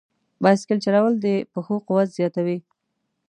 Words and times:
بایسکل 0.43 0.77
چلول 0.85 1.13
د 1.19 1.27
پښو 1.51 1.75
قوت 1.87 2.09
زیاتوي. 2.17 2.57